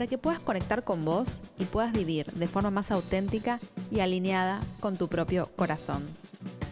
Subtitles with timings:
[0.00, 3.60] para que puedas conectar con vos y puedas vivir de forma más auténtica
[3.90, 6.08] y alineada con tu propio corazón.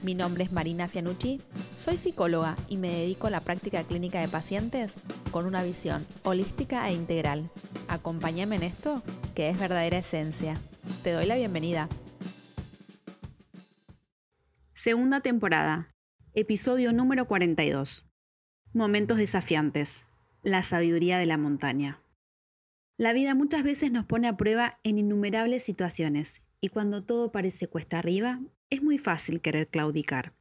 [0.02, 1.38] Mi nombre es Marina Fianucci,
[1.77, 4.94] soy psicóloga y me dedico a la práctica clínica de pacientes
[5.30, 7.50] con una visión holística e integral.
[7.86, 9.02] Acompáñame en esto,
[9.34, 10.58] que es verdadera esencia.
[11.02, 11.91] Te doy la bienvenida.
[14.72, 15.91] Segunda temporada,
[16.33, 18.06] episodio número 42.
[18.72, 20.06] Momentos desafiantes.
[20.42, 22.00] La sabiduría de la montaña.
[23.00, 27.68] La vida muchas veces nos pone a prueba en innumerables situaciones y cuando todo parece
[27.68, 28.40] cuesta arriba,
[28.70, 30.34] es muy fácil querer claudicar.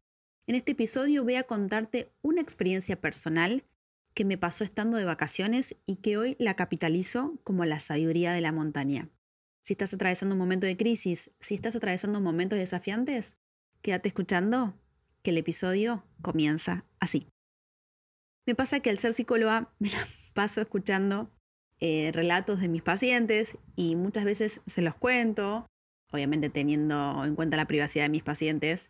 [0.47, 3.64] En este episodio voy a contarte una experiencia personal
[4.16, 8.41] que me pasó estando de vacaciones y que hoy la capitalizo como la sabiduría de
[8.41, 9.11] la montaña.
[9.61, 13.36] Si estás atravesando un momento de crisis, si estás atravesando momentos desafiantes,
[13.83, 14.73] quédate escuchando
[15.21, 17.27] que el episodio comienza así.
[18.47, 21.31] Me pasa que al ser psicóloga me la paso escuchando
[21.80, 25.66] eh, relatos de mis pacientes y muchas veces se los cuento,
[26.11, 28.89] obviamente teniendo en cuenta la privacidad de mis pacientes,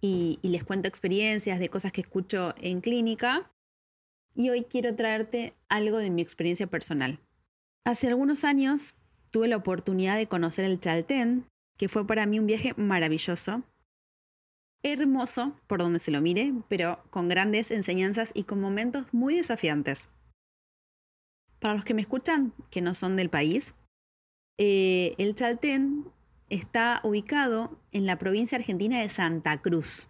[0.00, 3.50] y, y les cuento experiencias de cosas que escucho en clínica.
[4.34, 7.20] Y hoy quiero traerte algo de mi experiencia personal.
[7.84, 8.94] Hace algunos años
[9.30, 11.46] tuve la oportunidad de conocer el Chaltén,
[11.78, 13.62] que fue para mí un viaje maravilloso
[14.84, 20.08] hermoso por donde se lo mire, pero con grandes enseñanzas y con momentos muy desafiantes.
[21.64, 23.72] Para los que me escuchan, que no son del país,
[24.58, 26.04] eh, el Chaltén
[26.50, 30.06] está ubicado en la provincia argentina de Santa Cruz.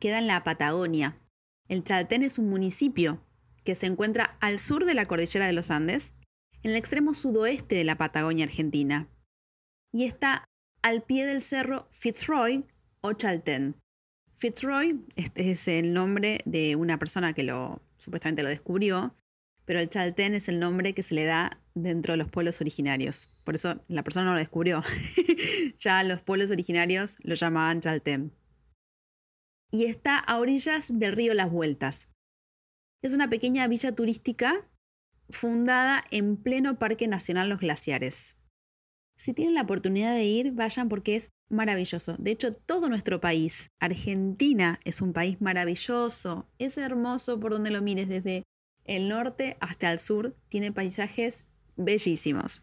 [0.00, 1.16] Queda en la Patagonia.
[1.68, 3.22] El Chaltén es un municipio
[3.62, 6.12] que se encuentra al sur de la cordillera de los Andes,
[6.64, 9.06] en el extremo sudoeste de la Patagonia argentina,
[9.92, 10.44] y está
[10.82, 12.64] al pie del cerro Fitzroy,
[13.00, 13.76] o Chaltén.
[14.34, 19.14] Fitzroy este es el nombre de una persona que lo supuestamente lo descubrió,
[19.68, 23.28] pero el Chaltén es el nombre que se le da dentro de los pueblos originarios.
[23.44, 24.82] Por eso la persona no lo descubrió.
[25.78, 28.32] ya los pueblos originarios lo llamaban Chaltén.
[29.70, 32.08] Y está a orillas del río Las Vueltas.
[33.02, 34.66] Es una pequeña villa turística
[35.28, 38.36] fundada en pleno Parque Nacional Los Glaciares.
[39.18, 42.16] Si tienen la oportunidad de ir, vayan porque es maravilloso.
[42.18, 46.48] De hecho, todo nuestro país, Argentina, es un país maravilloso.
[46.58, 48.44] Es hermoso por donde lo mires, desde
[48.88, 50.34] el norte hasta el sur.
[50.48, 51.44] Tiene paisajes
[51.76, 52.62] bellísimos.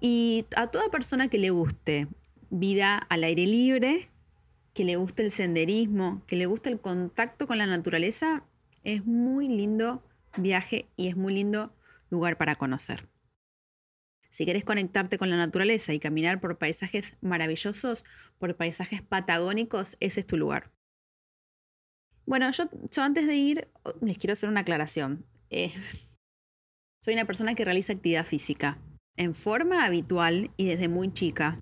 [0.00, 2.08] Y a toda persona que le guste
[2.50, 4.10] vida al aire libre,
[4.74, 8.44] que le guste el senderismo, que le guste el contacto con la naturaleza,
[8.82, 10.02] es muy lindo
[10.36, 11.72] viaje y es muy lindo
[12.10, 13.08] lugar para conocer.
[14.30, 18.04] Si querés conectarte con la naturaleza y caminar por paisajes maravillosos,
[18.38, 20.72] por paisajes patagónicos, ese es tu lugar.
[22.26, 22.68] Bueno, yo,
[23.02, 23.68] antes de ir
[24.00, 25.26] les quiero hacer una aclaración.
[25.50, 25.72] Eh,
[27.04, 28.78] soy una persona que realiza actividad física
[29.16, 31.58] en forma habitual y desde muy chica.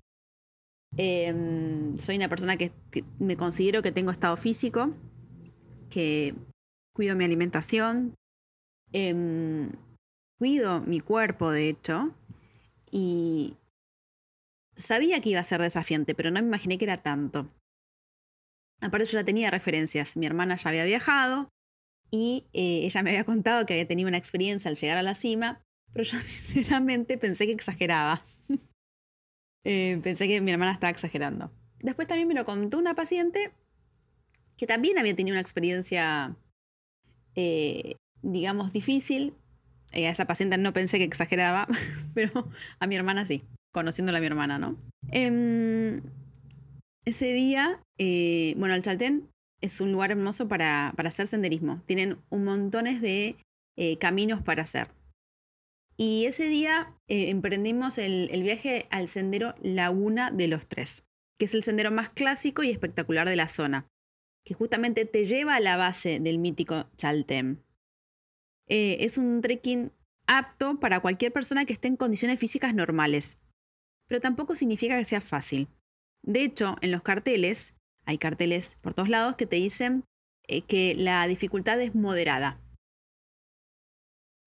[0.97, 2.71] Em, soy una persona que,
[3.19, 4.91] me considero que tengo estado físico,
[5.89, 6.35] que
[6.93, 8.15] cuido mi alimentación,
[8.91, 9.71] em,
[10.37, 12.13] cuido mi cuerpo, de hecho,
[12.91, 13.55] y
[14.75, 17.49] sabía que iba a ser desafiante, pero no me imaginé que era tanto.
[18.81, 21.49] Aparte yo ya tenía referencias, mi hermana ya había viajado
[22.09, 25.15] y eh, ella me había contado que había tenido una experiencia al llegar a la
[25.15, 25.61] cima,
[25.93, 28.21] pero yo sinceramente pensé que exageraba.
[29.63, 31.51] Eh, pensé que mi hermana estaba exagerando.
[31.81, 33.51] Después también me lo contó una paciente
[34.57, 36.35] que también había tenido una experiencia,
[37.35, 39.35] eh, digamos, difícil,
[39.93, 41.67] a esa paciente no pensé que exageraba,
[42.15, 42.49] pero
[42.79, 44.77] a mi hermana sí, conociéndola a mi hermana, ¿no?
[47.05, 49.29] Ese día, eh, bueno, el Chaltén
[49.61, 51.81] es un lugar hermoso para, hacer senderismo.
[51.85, 53.37] Tienen un montones de
[53.77, 54.89] eh, caminos para hacer.
[55.97, 61.03] Y ese día emprendimos el, el viaje al sendero Laguna de los Tres,
[61.37, 63.87] que es el sendero más clásico y espectacular de la zona,
[64.45, 67.63] que justamente te lleva a la base del mítico Chaltén.
[68.67, 69.91] Eh, es un trekking
[70.27, 73.37] apto para cualquier persona que esté en condiciones físicas normales,
[74.07, 75.67] pero tampoco significa que sea fácil.
[76.23, 77.73] De hecho, en los carteles,
[78.05, 80.03] hay carteles por todos lados que te dicen
[80.47, 82.59] eh, que la dificultad es moderada.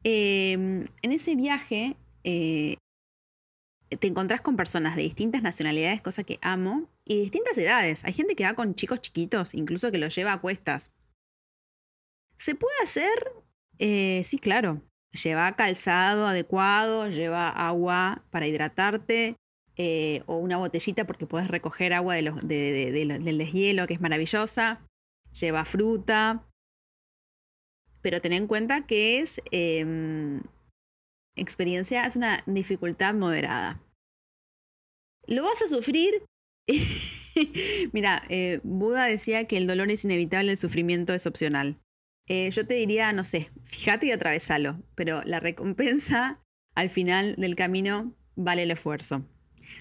[0.04, 2.76] Em, en ese viaje, eh,
[3.88, 8.04] te encontrás con personas de distintas nacionalidades, cosa que amo, y distintas edades.
[8.04, 10.90] Hay gente que va con chicos chiquitos, incluso que los lleva a cuestas.
[12.38, 13.32] ¿Se puede hacer?
[13.78, 14.82] Eh, sí, claro.
[15.22, 19.36] Lleva calzado adecuado, lleva agua para hidratarte,
[19.76, 24.86] eh, o una botellita porque puedes recoger agua del deshielo, que es maravillosa.
[25.32, 26.46] Lleva fruta.
[28.00, 30.42] Pero ten en cuenta que es em,
[31.36, 33.80] experiencia, es una dificultad moderada.
[35.26, 36.24] ¿Lo vas a sufrir?
[37.92, 41.80] Mira, eh, Buda decía que el dolor es inevitable, el sufrimiento es opcional.
[42.28, 46.42] Eh, yo te diría, no sé, fíjate y atravesalo, pero la recompensa
[46.74, 49.24] al final del camino vale el esfuerzo.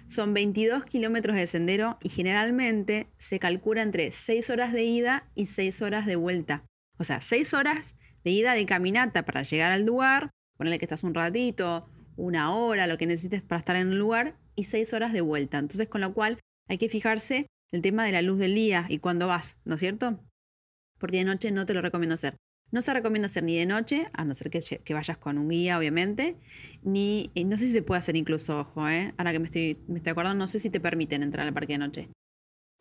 [0.07, 5.47] Son 22 kilómetros de sendero y generalmente se calcula entre 6 horas de ida y
[5.47, 6.63] 6 horas de vuelta.
[6.97, 11.03] O sea, 6 horas de ida de caminata para llegar al lugar, ponerle que estás
[11.03, 15.13] un ratito, una hora, lo que necesites para estar en el lugar, y 6 horas
[15.13, 15.57] de vuelta.
[15.57, 18.99] Entonces, con lo cual hay que fijarse el tema de la luz del día y
[18.99, 20.19] cuándo vas, ¿no es cierto?
[20.99, 22.37] Porque de noche no te lo recomiendo hacer.
[22.73, 25.77] No se recomienda hacer ni de noche, a no ser que, vayas con un guía,
[25.77, 26.37] obviamente,
[26.81, 29.13] ni, eh, no sé si se puede hacer incluso, ojo, ¿eh?
[29.15, 31.73] ahora que me estoy, me estoy acordando, no sé si te permiten entrar al parque
[31.73, 32.09] de noche.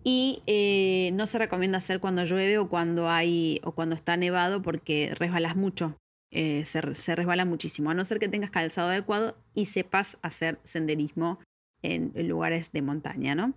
[0.02, 4.62] Y eh, no se recomienda hacer cuando llueve o cuando hay o cuando está nevado
[4.62, 5.98] porque resbalas mucho.
[6.30, 7.90] Se, resbala muchísimo.
[7.90, 11.38] A no ser que tengas calzado adecuado y sepas hacer senderismo
[11.82, 13.52] en lugares de montaña, ¿no?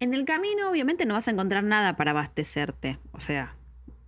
[0.00, 2.98] En el camino, obviamente, no vas a encontrar nada para abastecerte.
[3.12, 3.56] O sea,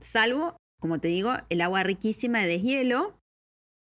[0.00, 3.19] salvo como te digo, el agua riquísima de deshielo.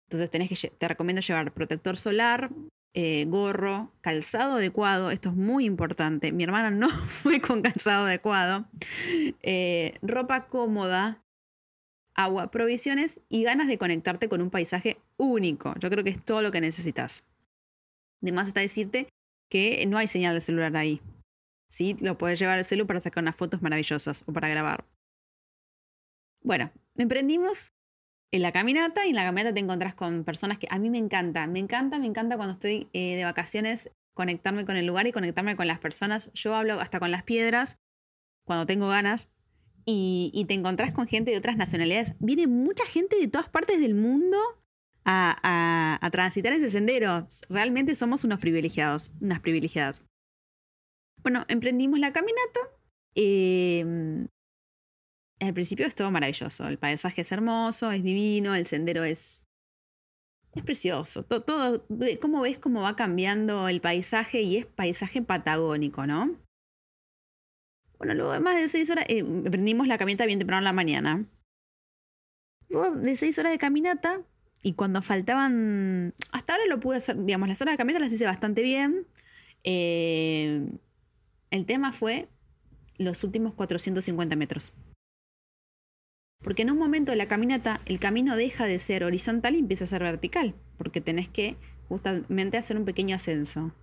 [0.09, 2.49] Entonces que, te recomiendo llevar protector solar,
[2.95, 5.11] eh, gorro, calzado adecuado.
[5.11, 6.31] Esto es muy importante.
[6.31, 8.65] Mi hermana no fue con calzado adecuado.
[9.43, 11.21] Eh, ropa cómoda,
[12.15, 15.75] agua, provisiones y ganas de conectarte con un paisaje único.
[15.77, 17.23] Yo creo que es todo lo que necesitas.
[18.23, 19.07] Además está decirte
[19.51, 20.99] que no hay señal de celular ahí.
[21.69, 24.83] Sí, lo puedes llevar el celular para sacar unas fotos maravillosas o para grabar.
[26.47, 27.73] Bueno, emprendimos
[28.31, 30.97] en la caminata y en la caminata te encontrás con personas que a mí me
[30.97, 35.11] encanta, me encanta, me encanta cuando estoy eh, de vacaciones conectarme con el lugar y
[35.11, 36.31] conectarme con las personas.
[36.33, 37.81] Yo hablo hasta con las piedras
[38.45, 39.29] cuando tengo ganas
[39.83, 42.13] y, te encontrás con gente de otras nacionalidades.
[42.19, 44.37] Viene mucha gente de todas partes del mundo
[45.03, 47.27] a, transitar ese sendero.
[47.49, 50.01] Realmente somos unos privilegiados, unas privilegiadas.
[51.21, 52.61] Bueno, emprendimos la caminata.
[53.15, 54.29] Eh,
[55.39, 56.67] al principio es todo maravilloso.
[56.67, 59.43] El paisaje es hermoso, es divino, el sendero es.
[60.55, 61.23] Es precioso.
[61.23, 61.83] Todo, todo,
[62.19, 66.35] cómo ves cómo va cambiando el paisaje y es paisaje patagónico, ¿no?
[67.99, 71.25] Bueno, luego más de seis horas, eh, prendimos la caminata bien temprano en la mañana.
[72.69, 74.21] Luego de seis horas de caminata,
[74.67, 76.13] y cuando faltaban.
[76.31, 79.07] Hasta ahora lo pude hacer, digamos, las horas de caminata las hice bastante bien.
[79.63, 80.67] Eh,
[81.51, 82.27] el tema fue
[82.97, 84.73] los últimos 450 metros.
[86.43, 89.85] Porque en un momento de la caminata el camino deja de ser horizontal y empieza
[89.85, 93.73] a ser vertical, porque tenés que justamente hacer un pequeño ascenso.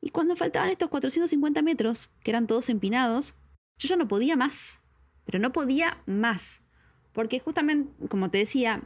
[0.00, 3.34] Y cuando faltaban estos 450 metros, que eran todos empinados,
[3.78, 4.78] yo ya no podía más,
[5.24, 6.62] pero no podía más.
[7.12, 8.82] Porque justamente, como te decía,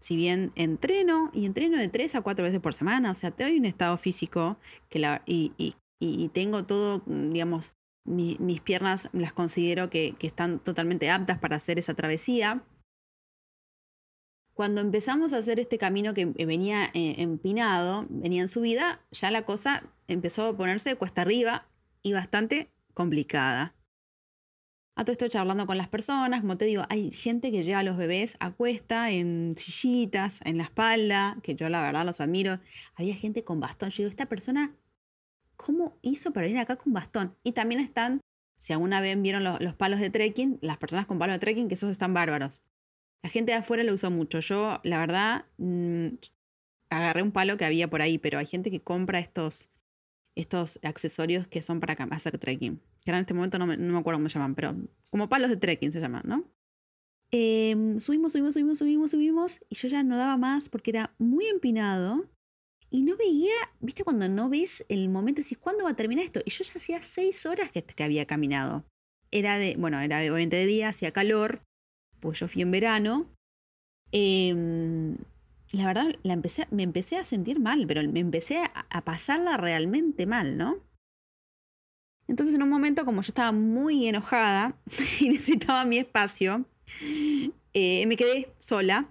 [0.00, 3.44] si bien entreno y entreno de 3 a 4 veces por semana, o sea, te
[3.44, 9.32] doy un estado físico que la, y, y, y tengo todo, digamos, mis piernas las
[9.32, 12.62] considero que, están totalmente aptas para hacer esa travesía.
[14.54, 19.44] Cuando empezamos a hacer este camino que venía eh, empinado, venía en subida, ya la
[19.44, 21.66] cosa empezó a ponerse cuesta arriba
[22.02, 23.74] y bastante complicada.
[24.96, 27.82] A todo esto charlando con las personas, como te digo, hay gente que lleva a
[27.82, 32.60] los bebés a cuesta, en sillitas, en la espalda, que yo la verdad los admiro.
[32.94, 33.90] Había gente con bastón.
[33.90, 34.76] Yo digo, esta persona
[35.56, 37.36] ¿cómo hizo para venir acá con bastón?
[37.42, 38.20] Y también están,
[38.58, 41.74] si alguna vez vieron los, palos de trekking, las personas con palos de trekking, que
[41.74, 42.60] esos están bárbaros.
[43.22, 44.40] La gente de afuera lo usó mucho.
[44.40, 46.08] Yo, la verdad, mm,
[46.90, 49.70] agarré un palo que había por ahí, pero hay gente que compra estos,
[50.34, 52.80] estos accesorios que son para hacer trekking.
[53.04, 54.76] Que en este momento no me, no me acuerdo cómo se llaman, pero
[55.10, 56.44] como palos de trekking se llaman, ¿no?
[57.30, 61.46] Em, subimos, subimos, subimos, subimos, subimos, y yo ya no daba más porque era muy
[61.46, 62.28] empinado
[62.94, 66.40] y no veía, viste, cuando no ves el momento, decís, ¿cuándo va a terminar esto?
[66.44, 68.84] Y yo ya hacía seis horas que, que había caminado.
[69.32, 71.64] Era de, bueno, era obviamente de día, hacía calor,
[72.20, 73.26] pues yo fui en verano.
[74.12, 75.16] Em,
[75.72, 80.24] la verdad, la empecé, me empecé a sentir mal, pero me empecé a, pasarla realmente
[80.26, 80.78] mal, ¿no?
[82.28, 84.78] Entonces en un momento, como yo estaba muy enojada
[85.20, 86.64] y necesitaba mi espacio,
[87.72, 89.10] eh, me quedé sola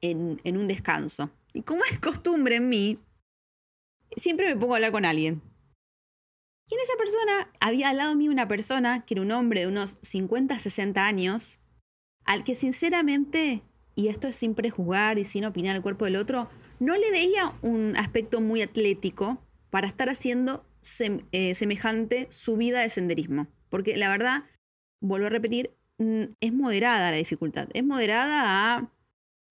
[0.00, 1.32] en, en un descanso.
[1.54, 2.98] Y como es costumbre en mí,
[4.16, 5.40] siempre me pongo a hablar con alguien.
[6.68, 9.66] Y en esa persona había al lado mío una persona que era un hombre de
[9.68, 11.60] unos 50, 60 años,
[12.24, 13.62] al que sinceramente,
[13.94, 16.48] y esto es sin prejuzgar y sin opinar el cuerpo del otro,
[16.80, 19.38] no le veía un aspecto muy atlético
[19.70, 20.66] para estar haciendo
[21.32, 23.46] eh, semejante subida de senderismo.
[23.68, 24.44] Porque la verdad,
[25.00, 27.68] vuelvo a repetir, mm, es moderada la dificultad.
[27.74, 28.90] Es moderada a...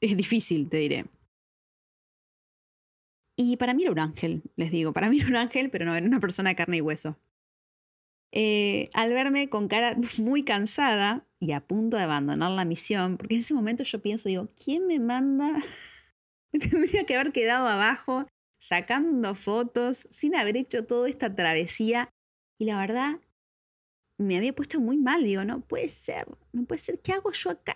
[0.01, 1.05] Es difícil, te diré.
[3.46, 5.94] Y para mí era un ángel, les digo, para mí era un ángel, pero no
[5.94, 7.20] era una persona de carne y hueso.
[8.32, 13.36] Eh, al verme con cara muy cansada y a punto de abandonar la misión, porque
[13.36, 15.62] en ese momento yo pienso, digo, ¿quién me manda?
[16.54, 18.28] Me tendría que haber quedado abajo
[18.60, 22.12] sacando fotos sin haber hecho toda esta travesía.
[22.60, 23.20] Y la verdad,
[24.20, 25.24] me había puesto muy mal.
[25.24, 27.76] Digo, no puede ser, no puede ser, ¿qué hago yo acá?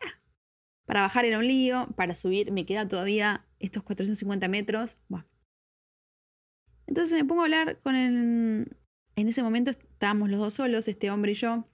[0.86, 4.98] Para bajar era un lío, para subir me queda todavía estos 450 metros.
[6.88, 8.78] Entonces me pongo a hablar con el...
[9.16, 11.68] En ese momento estábamos los dos solos, este hombre y yo.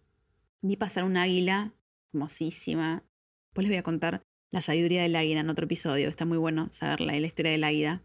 [0.61, 1.73] Vi pasar un águila
[2.13, 3.03] hermosísima.
[3.49, 6.07] Después les voy a contar la sabiduría del águila en otro episodio.
[6.09, 8.03] Está muy bueno saber la, historia del águila.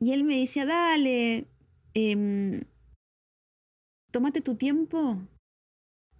[0.00, 1.46] Y él me decía, dale,
[1.94, 2.64] eh,
[4.10, 5.22] tómate tu tiempo,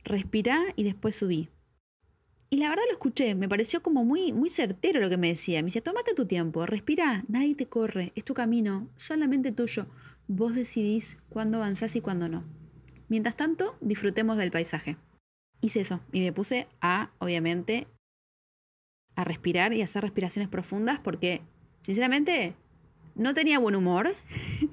[0.04, 1.48] respira y después subí.
[2.52, 5.62] Y la verdad lo escuché, me pareció como muy, muy certero lo que me decía.
[5.62, 9.86] Me decía, tómate tu tiempo, respira, nadie te corre, es tu camino, solamente tuyo.
[10.28, 12.44] Vos decidís cuándo avanzás y cuándo no.
[13.08, 14.98] Mientras tanto, disfrutemos del paisaje.
[15.62, 17.86] Hice eso y me puse a, obviamente,
[19.16, 21.40] a respirar y hacer respiraciones profundas porque,
[21.80, 22.54] sinceramente,
[23.14, 24.14] no tenía buen humor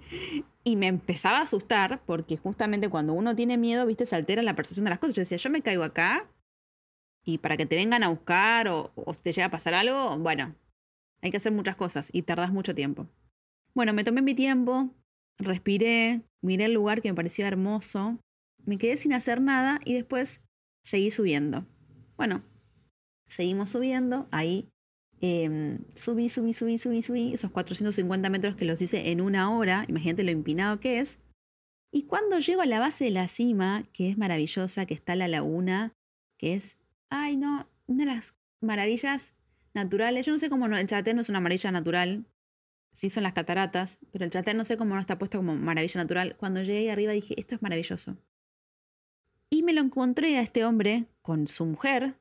[0.66, 4.58] y me empezaba a asustar porque justamente cuando uno tiene miedo, viste, se altera la
[4.58, 5.16] percepción de las cosas.
[5.16, 6.28] Yo decía, yo me caigo acá
[7.34, 10.56] y para que te vengan a buscar o, te llega a pasar algo, bueno,
[11.22, 13.08] hay que hacer muchas cosas y tardas mucho tiempo.
[13.76, 14.90] Bueno, me tomé mi tiempo,
[15.38, 18.18] respiré, miré el lugar que me parecía hermoso,
[18.66, 20.42] me quedé sin hacer nada y después
[20.84, 21.66] seguí subiendo.
[22.18, 22.44] Bueno,
[23.28, 24.70] seguimos subiendo, ahí
[25.22, 29.86] eh, subí, subí, subí, subí, subí, esos 450 metros que los hice en una hora,
[29.88, 31.20] imagínate lo empinado que es.
[31.92, 35.28] Y cuando llego a la base de la cima, que es maravillosa, que está la
[35.28, 35.94] laguna,
[36.40, 36.79] que es
[37.10, 39.34] ay no, una de las maravillas
[39.74, 40.26] naturales.
[40.26, 42.26] Yo no sé cómo no, el Chatén no es una maravilla natural.
[42.92, 46.02] Sí son las cataratas, pero el Chatén no sé cómo no está puesto como maravilla
[46.02, 46.36] natural.
[46.38, 48.18] Cuando llegué arriba dije, esto es maravilloso.
[49.50, 52.16] Y me lo encontré a este hombre con su mujer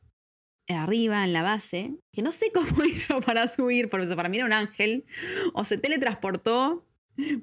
[0.69, 4.47] arriba en la base, que no sé cómo hizo para subir, porque para mí era
[4.47, 5.07] un ángel,
[5.55, 6.87] o se teletransportó,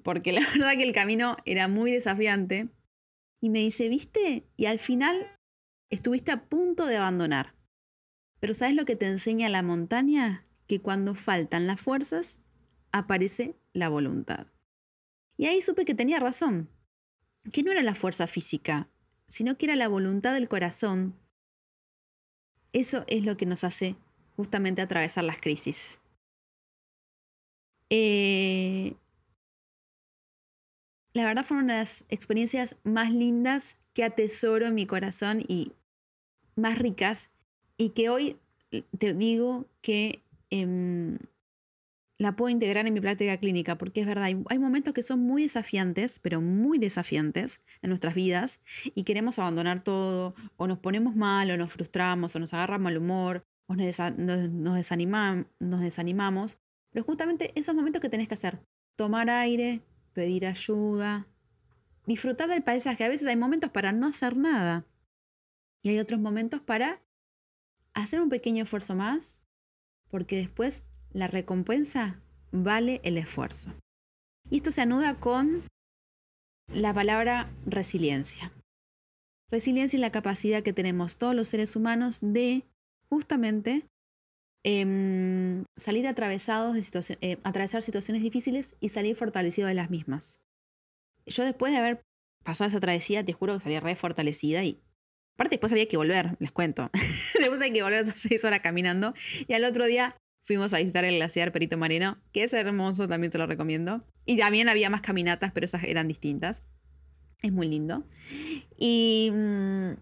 [0.04, 2.70] porque la verdad que el camino era muy desafiante.
[3.42, 4.48] Y me dice, ¿viste?
[4.58, 5.35] Y al final
[5.90, 7.56] Estuviste a punto de abandonar.
[8.40, 10.46] Pero ¿sabes lo que te enseña la montaña?
[10.68, 12.38] Que cuando faltan las fuerzas,
[12.92, 14.48] aparece la voluntad.
[15.38, 16.70] Y ahí supe que tenía razón,
[17.52, 18.90] que no era la fuerza física,
[19.28, 21.16] sino que era la voluntad del corazón.
[22.72, 23.96] Eso es lo que nos hace
[24.36, 26.00] justamente atravesar las crisis.
[27.90, 28.96] Eh,
[31.14, 35.72] la verdad fueron las experiencias más lindas que atesoro en mi corazón y
[36.56, 37.32] más ricas
[37.78, 38.38] y que hoy
[38.98, 41.18] te digo que em,
[42.18, 45.44] la puedo integrar en mi práctica clínica, porque es verdad, hay, momentos que son muy
[45.44, 48.60] desafiantes, pero muy desafiantes en nuestras vidas
[48.96, 52.98] y queremos abandonar todo, o nos ponemos mal, o nos frustramos, o nos agarra mal
[52.98, 56.58] humor, o nos, nos desanimamos,
[56.92, 58.60] pero justamente esos momentos que tenés que hacer,
[58.98, 59.82] tomar aire,
[60.14, 61.28] pedir ayuda,
[62.06, 63.04] disfrutar del paisaje.
[63.04, 64.86] A veces hay momentos para no hacer nada.
[65.84, 67.02] Y hay otros momentos para
[67.94, 69.40] hacer un pequeño esfuerzo más,
[70.10, 72.22] porque después la recompensa
[72.52, 73.74] vale el esfuerzo.
[74.50, 75.64] Y esto se anuda con
[76.68, 78.52] la palabra resiliencia.
[79.52, 82.66] Resiliencia es la capacidad que tenemos todos los seres humanos de
[83.10, 83.86] justamente
[84.64, 90.40] em, salir atravesados de eh, atravesar situaciones difíciles y salir fortalecidos de las mismas
[91.26, 92.02] yo después de haber
[92.44, 94.82] pasado esa travesía, te juro que salí re fortalecida y
[95.34, 96.90] aparte después había que volver, les cuento.
[97.40, 99.14] después hay que volver seis horas caminando
[99.48, 100.16] y al otro día
[100.46, 104.06] fuimos a visitar el glaciar Perito Marino, que es hermoso, también te lo recomiendo.
[104.26, 106.64] Y también había más caminatas, pero esas eran distintas.
[107.42, 108.04] Es muy lindo.
[108.78, 109.94] Y mm,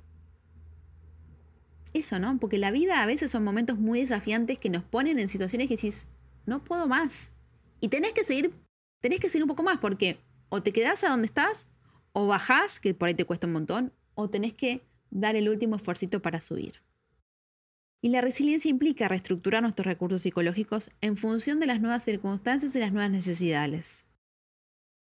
[1.94, 2.38] eso, ¿no?
[2.40, 5.76] Porque la vida a veces son momentos muy desafiantes que nos ponen en situaciones que
[5.76, 6.08] decís,
[6.46, 7.32] no puedo más.
[7.80, 8.54] Y tenés que seguir,
[9.02, 10.18] tenés que seguir un poco más, porque
[10.54, 11.66] o te quedás a donde estás,
[12.12, 15.78] o bajás, que por ahí te cuesta un montón, o tenés que dar el último
[15.78, 16.84] esfuerzo para subir.
[18.04, 22.80] Y la resiliencia implica reestructurar nuestros recursos psicológicos en función de las nuevas circunstancias y
[22.80, 24.06] las nuevas necesidades.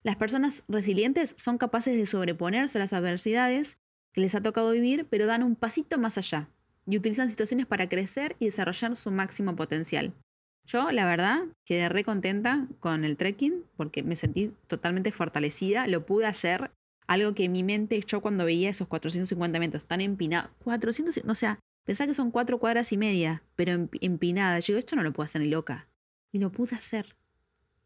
[0.05, 3.79] Las personas resilientes son capaces de sobreponerse a las adversidades
[4.13, 6.51] que les ha tocado vivir, pero dan un pasito más allá
[6.87, 10.15] y utilizan situaciones para crecer y desarrollar su máximo potencial.
[10.65, 16.07] Yo, la verdad, quedé re contenta con el trekking porque me sentí totalmente fortalecida, lo
[16.07, 16.71] pude hacer,
[17.07, 21.35] algo que en mi mente yo cuando veía esos 450 metros tan empinados, 400, o
[21.35, 25.13] sea, pensaba que son cuatro cuadras y media, pero empinada, yo digo, esto no lo
[25.13, 25.89] puedo hacer ni loca.
[26.33, 27.17] Y lo pude hacer.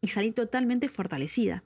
[0.01, 1.63] Y salí totalmente fortalecida.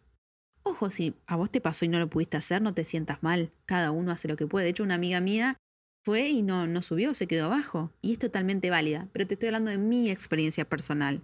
[0.63, 3.51] Ojo, si a vos te pasó y no lo pudiste hacer, no te sientas mal.
[3.65, 4.63] Cada uno hace lo que puede.
[4.63, 5.57] De hecho, una amiga mía
[6.03, 7.91] fue y no, no subió, se quedó abajo.
[8.01, 9.07] Y es totalmente válida.
[9.13, 11.21] Pero te estoy hablando de mi experiencia personal,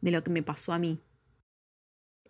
[0.00, 1.00] de lo que me pasó a mí.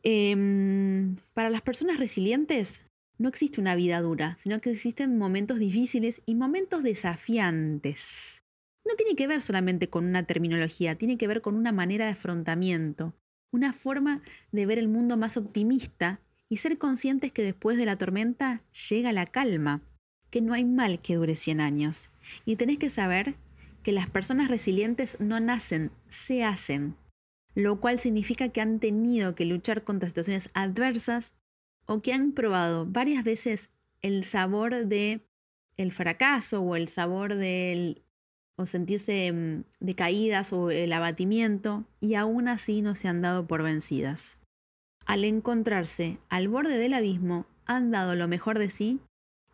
[0.03, 2.83] Em, para las personas resilientes,
[3.17, 8.43] no existe una vida dura, sino que existen momentos difíciles y momentos desafiantes.
[8.85, 12.12] No tiene que ver solamente con una terminología, tiene que ver con una manera de
[12.12, 13.14] afrontamiento,
[13.50, 14.23] una forma
[14.53, 19.12] de ver el mundo más optimista y ser conscientes que después de la tormenta llega
[19.12, 19.81] la calma,
[20.35, 22.11] que no hay mal que dure 100 años.
[22.45, 23.37] Y tenés que saber
[23.85, 26.97] que las personas resilientes no nacen, se hacen,
[27.55, 31.35] lo cual significa que han tenido que luchar contra situaciones adversas
[31.87, 33.71] o que han probado varias veces
[34.03, 35.21] el sabor de
[35.76, 38.03] el fracaso o el sabor del
[38.57, 43.62] o sentirse mm, decaídas o el abatimiento y aún así no se han dado por
[43.62, 44.37] vencidas
[45.07, 49.00] al encontrarse al borde del abismo, han dado lo mejor de sí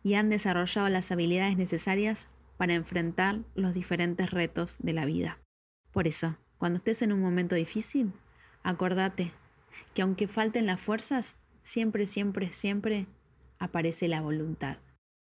[0.03, 2.27] y han desarrollado las habilidades necesarias
[2.57, 5.39] para enfrentar los diferentes retos de la vida.
[5.91, 8.13] Por eso, cuando estés en un momento difícil,
[8.63, 9.31] acordate
[9.93, 13.07] que aunque falten las fuerzas, siempre, siempre, siempre
[13.59, 14.77] aparece la voluntad.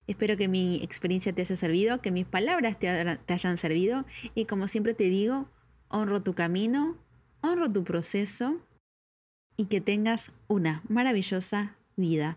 [0.06, 4.68] Espero que mi experiencia te haya servido, que mis palabras te, hayan servido y como
[4.68, 5.48] siempre te digo,
[5.88, 6.98] honro tu camino,
[7.40, 8.60] honro tu proceso
[9.56, 12.36] y que tengas una maravillosa vida.